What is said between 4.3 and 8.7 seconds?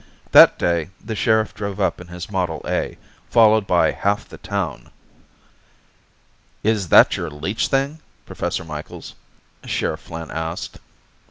town. "Is that your leech thing, Professor